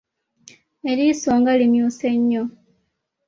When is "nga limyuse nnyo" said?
1.39-2.43